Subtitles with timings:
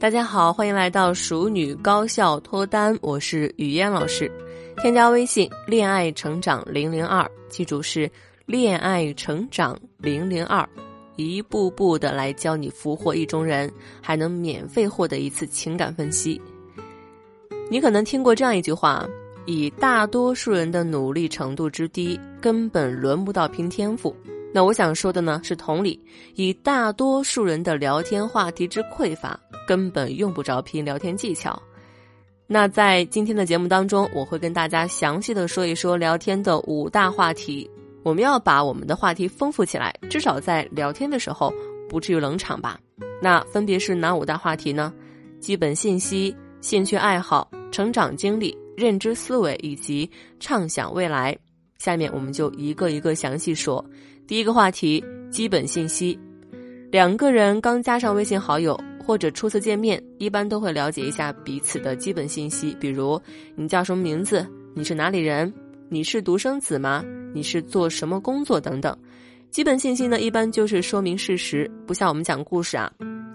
[0.00, 4.32] 大家好，欢迎来到熟女高效脱单，我是雨嫣老师。
[4.78, 8.10] 添加微信“恋爱成长零零二”，记住是
[8.46, 10.66] “恋爱成长零零二”，
[11.16, 16.40] 一步步的来教你俘获意中人，还能免费获得一次情感分析。
[17.70, 19.06] 你可能听过这样一句话：
[19.44, 24.16] 以大多数人的努力程度之低，根本轮不到拼天赋。
[24.50, 26.00] 那我想说的呢是同理，
[26.36, 31.60] 以大多数人的聊天话题之匮乏，根本用不着拼聊天技巧。
[32.46, 37.70] 那在今天的节目当中，我会跟大家详细的说一说聊天的五大话题。
[38.02, 41.52] 我们要把我们的话题丰富起来，至少在聊天的时候
[41.88, 42.80] 不至于冷场吧。
[43.22, 44.92] 那分别是哪五大话题呢？
[45.38, 51.36] 基本信息、兴趣爱好、成长经历、认知思维以及畅想未来。
[51.78, 53.84] 下面我们就一个一个详细说。
[54.26, 56.18] 第一个话题，基本信息。
[56.90, 58.78] 两个人刚加上微信好友
[59.10, 63.20] 或者初次见面，一般都会了解一下彼此的基本信息，比如
[63.56, 65.52] 你叫什么名字，你是哪里人，
[65.88, 67.04] 你是独生子吗？
[67.34, 68.96] 你是做什么工作等等。
[69.50, 72.88] 基本信息呢，一般就是说明事实，不像我们讲故事啊，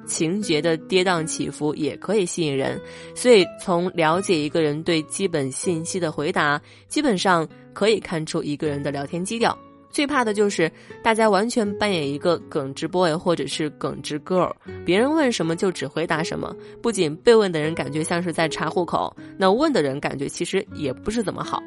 [0.05, 2.79] 情节的跌宕起伏也可以吸引人。
[3.13, 9.57] 所以从了解一个人对基本信息的回答，基本上可以看出一个人的聊天基调。
[9.95, 10.69] 最怕的就是
[11.01, 14.51] 大家完全扮演一个耿直 boy 或者是耿直 girl，
[14.83, 16.53] 别人问什么就只回答什么。
[16.81, 21.63] 不仅被问的人感觉像是在查户口，那问的人感觉其实也不是怎么好。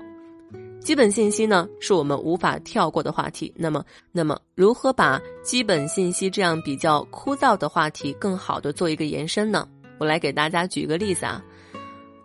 [0.78, 3.50] 基本信息呢，是我们无法跳过的话题。
[3.56, 9.66] 那么，那么如何把基本信息这样比较枯燥的话题更好的做一个延伸呢？
[9.96, 11.42] 我来给大家举个例子啊，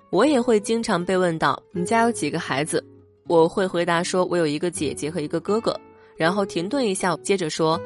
[0.10, 2.84] 我也会经常被问到你家有几个孩子，
[3.26, 5.74] 我会回答说我有一个姐姐和一个哥哥。
[6.24, 7.78] 然后停顿一下，接着说：“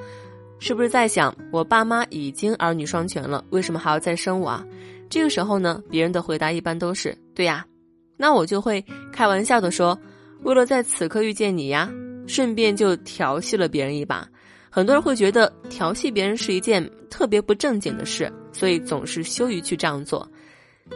[0.62, 4.64] 是不是在想我爸妈已经儿女双全了，为什么还要再生我啊？”
[5.10, 7.66] 这个时候呢，别人的回答一般都是“对呀”，
[8.16, 10.00] 那我就会开玩笑的说
[10.46, 11.92] ：“为了在此刻遇见你呀，
[12.28, 14.28] 顺便就调戏了别人一把。”
[14.70, 20.30] 很多人会觉得调戏别人是一件特别不正经的事，所以总是羞于去这样做。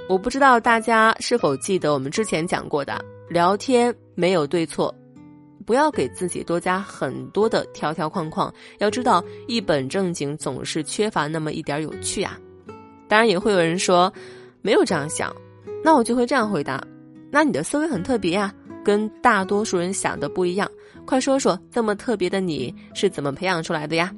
[0.07, 4.93] 我不知道大家是否记得我们之前讲过的，聊天没有对错。
[5.61, 12.37] 不要给自己多加很多的条条框框，要知道一本正经总是缺乏那么一点有趣啊。
[13.07, 14.11] 当然也会有人说
[14.61, 15.35] 没有这样想，
[15.83, 16.81] 那我就会这样回答：
[17.29, 20.69] 那你的思维很特别呀，跟大多数人想的不一样。
[21.05, 24.13] 快说说这么特别的你是怎么培养出来的呀？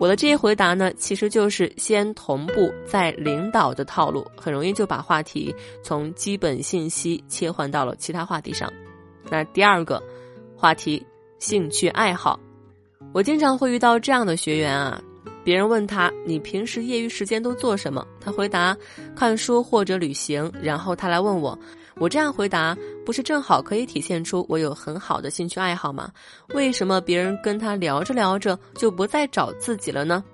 [0.00, 8.72] 我的这些回答呢，其实就是先同步再领导的套路，很容易就把话题从基本信息切换到了其他话题上。
[9.30, 10.02] 那第二个。
[10.60, 11.06] 话题、
[11.38, 12.36] 兴趣爱好，
[13.12, 15.00] 我经常会遇到这样的学员啊。
[15.44, 18.76] 别人问他：“你平时业余时间都做什么？”他回答
[19.14, 21.56] ：“看书或者旅行。”然后他来问我，
[21.94, 26.10] 我这样回答不是正好可以体现出我有很好的兴趣爱好吗？
[26.54, 30.24] 为什么别人跟他聊着聊着就不再找自己了呢？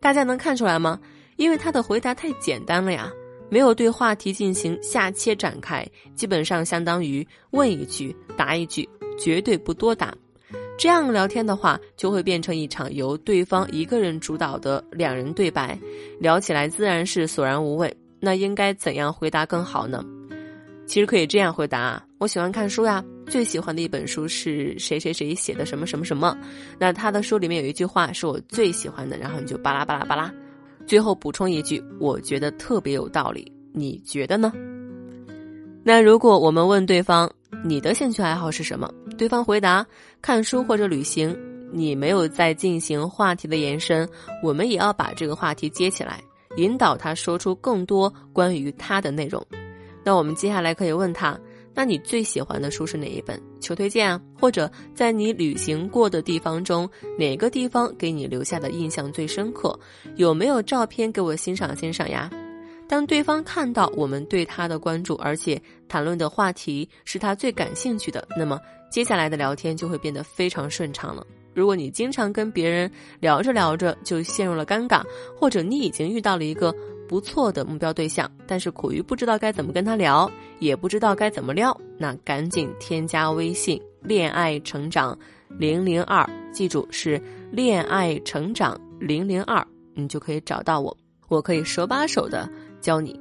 [0.00, 0.98] 大家能看出来吗？
[1.36, 3.08] 因为他的回答太简单了呀，
[3.52, 8.88] 没有对话题进行下切展开，基本上相当于问一句答一句。
[9.18, 10.12] 绝对不多答，
[10.78, 15.78] 这样聊天的话，就会变成一场由对方一个人主导的两人对白，
[16.18, 17.94] 聊起来自然是索然无味。
[18.18, 20.02] 那应该怎样回答更好呢？
[20.86, 26.34] 其实可以这样回答：我喜欢看书呀，最喜欢的一本书是谁谁谁写的什么什么什么。
[26.78, 30.32] 那他的书里面有一句话是我最喜欢的，然后你就巴拉巴拉巴拉，
[30.86, 34.52] 最后补充一句，我觉得特别有道理，你觉得呢？
[35.84, 37.30] 那如果我们问对方，
[37.64, 38.92] 你的兴趣爱好是什么？
[39.18, 39.84] 对方回答：
[40.20, 41.36] 看书或者旅行。
[41.74, 44.06] 你没有在进行话题的延伸，
[44.42, 46.22] 我们也要把这个话题接起来，
[46.56, 49.42] 引导他说出更多关于他的内容。
[50.04, 51.38] 那我们接下来可以问他：
[51.74, 53.40] 那你最喜欢的书是哪一本？
[53.60, 54.20] 求推荐啊！
[54.38, 56.88] 或者在你旅行过的地方中，
[57.18, 59.78] 哪个地方给你留下的印象最深刻？
[60.16, 62.30] 有没有照片给我欣赏欣赏呀？
[62.88, 68.60] 当对方看到我们对他的关注，而且谈论的话题是他最感兴趣的，那么
[68.90, 71.26] 接下来的聊天就会变得非常顺畅了。
[71.54, 72.90] 如果你经常跟别人
[73.20, 75.02] 聊着聊着就陷入了尴尬，
[75.38, 76.74] 或者你已经遇到了一个
[77.12, 80.30] 不错的目标对象，但是苦于不知道该怎么跟他聊，
[80.60, 85.18] 也不知道该怎么撩，那赶紧添加微信“恋爱成长
[85.50, 87.20] 零零二”，记住是
[87.52, 89.62] “恋爱成长零零二”，
[89.92, 90.96] 你就可以找到我，
[91.28, 92.48] 我可以手把手的。
[92.80, 93.20] 教你，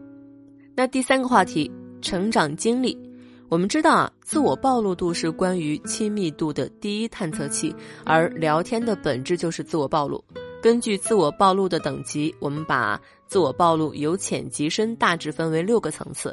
[0.73, 1.69] 那第三个话题，
[2.01, 2.97] 成长经历。
[3.49, 10.23] 我们知道啊，自我暴露度是关于亲密度的第一探测器，而聊天的本质就是自我暴露。
[10.61, 16.31] 根据自我暴露的等级，我们把自我暴露由浅及深大致分为六个层次：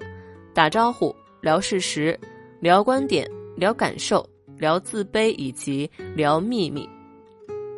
[0.52, 2.18] 打招呼、聊事实、
[2.60, 3.26] 聊观点、
[3.56, 4.28] 聊感受、
[4.58, 6.86] 聊自卑以及聊秘密。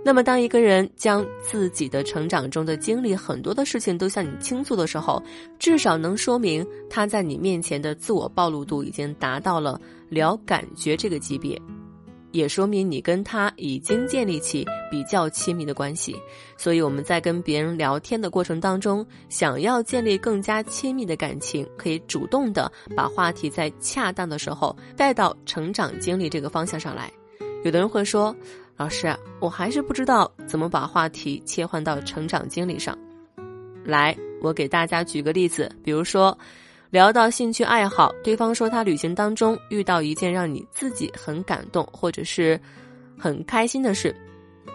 [0.03, 5.23] 那么，当一个人将自己的成长中的经历很多的事情都向你倾诉的时候，
[5.59, 11.61] 至少能说明他在你面前的自我暴露度已经达到了聊感觉这个级别，
[12.33, 16.17] 也说明你跟他已经建立起比较亲密的关系。
[16.57, 27.11] 所以，我们在跟别人聊天的过程当中，想要建立更加亲密的感情，可以主动的把话题在恰当的时候带到成长经历这个方向上来。
[27.65, 28.35] 有的人会说。
[28.77, 32.97] 老师，我还是不知道怎么把话题切换到成长经历上。
[33.85, 36.39] 来，我给大家举个例子，比如说，
[36.91, 42.61] 聊到兴趣爱好，对方说他旅行当中遇到一件让你自己很感动或者是
[43.17, 44.13] 很开心的事，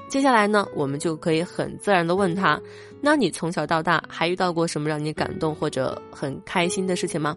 [0.07, 2.57] 接下来呢，我们就可以很自然的问他：
[3.01, 7.35] 那你从小到大还遇到过什么让你感动或者很开心的事情吗？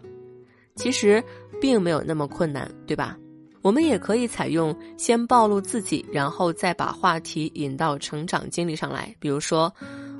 [0.75, 1.21] 其实
[1.59, 3.17] 并没有那么困难，对吧？
[3.61, 9.13] 我们也可以采用先暴露自己，然后再把话题引到成长经历上来。
[9.19, 9.69] 比如说，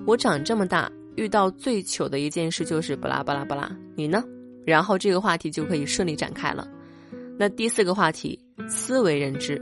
[0.05, 4.21] 我长这么大遇到最糗的一件事就是巴拉巴拉巴拉，你呢？
[4.69, 6.68] 然后这个话题就可以顺利展开了。
[7.38, 9.60] 那第四个话题，思维认知，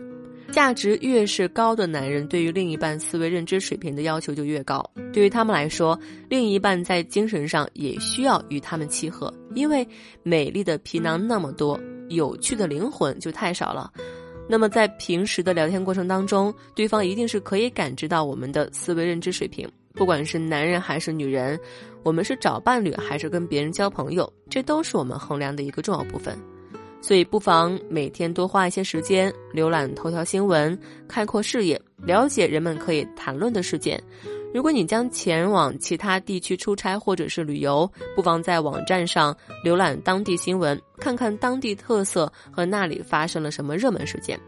[0.51, 4.83] 价值越是高的男人，对于另一半思维认知水平的要求就越高。
[5.13, 9.87] 对于他们来说，另一半在精神上也需要与他们契合，因为
[10.23, 11.79] 美丽的皮囊那么多。
[12.09, 13.91] 有趣的灵魂就太少了，
[14.47, 19.69] 那么在平时的聊天过程当中，对方一定是可以感知到我们的思维认知水平。
[19.93, 21.59] 不管是男人还是女人，
[22.07, 26.39] 我们是找伴侣还是跟别人交朋友，这都是我们衡量的一个重要部分。
[27.01, 34.01] 所以不妨每天多花一些时间浏览头条新闻，开阔视野，了解人们可以谈论的事件。
[34.53, 44.39] 如果你将前往其他地区出差或者是旅游，不妨在网站上浏览当地新闻，看看当地特色和那里发生了什么热门事件。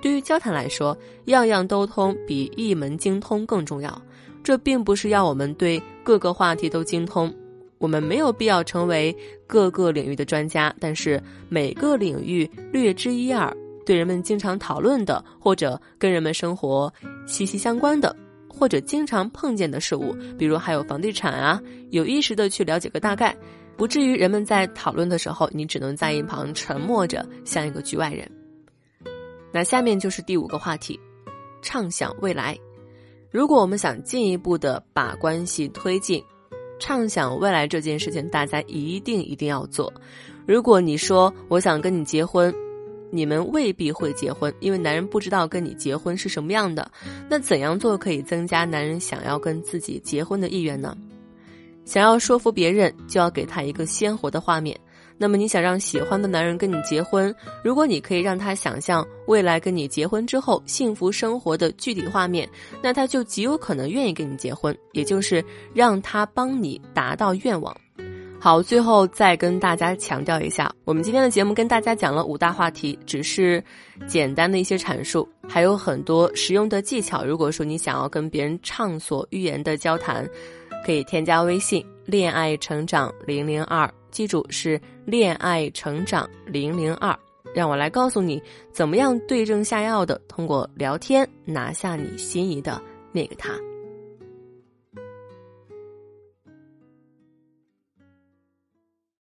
[0.00, 4.00] 对于交谈来说，样样都通比一门精通更重要。
[4.42, 7.32] 这并不是要我们对各个话题都精通，
[7.78, 9.16] 我们没有必要成为
[9.46, 13.54] 各个领域的专家，但是每个领域略知一二，
[13.86, 16.92] 对人们经常讨论的或者跟人们生活
[17.26, 18.14] 息息相关的。
[18.54, 21.60] 或者经常碰见的事物，比如还有房地产啊，
[21.90, 23.34] 有意识的去了解个大概，
[23.78, 28.30] 不至于人们在讨论的时候，你只能在一旁沉默着，像一个局外人。
[29.50, 31.00] 那下面就是第五个话题，
[31.62, 32.56] 畅想未来。
[33.32, 36.22] 如果我们想进一步的把关系推进，
[36.78, 39.92] 畅想未来这件事情，大家一定一定要做。
[40.46, 42.54] 如果你说我想跟你结婚。
[43.14, 46.90] 你们未必会结婚，因为男人不知道跟你结婚是什么样的。
[47.28, 50.96] 那怎样做可以增加男人想要跟自己结婚的意愿呢？
[51.84, 54.80] 想要说服别人，就要给他一个鲜活的画面。
[55.18, 62.48] 那么你想让喜欢的男人跟你结婚，如果你可以让他想象未来跟你结婚之后幸福生活的具体画面，
[62.82, 64.76] 那他就极有可能愿意跟你结婚。
[64.92, 65.44] 也就是
[65.74, 67.74] 让他帮你达到愿望。
[68.40, 73.62] 好，最后再跟大家强调一下，我们今天的节目跟大家讲了五大话题，只是
[74.08, 77.24] 简单的一些阐述，还有很多实用的技巧。
[77.24, 80.28] 如果说你想要跟别人畅所欲言的交谈，
[80.84, 87.18] 可以添加微信“恋爱成长零零二”，记住是“恋爱成长零零二”，
[87.52, 88.40] 让我来告诉你
[88.70, 93.71] 怎么样对症下药的通过聊天拿下你心仪的那个他。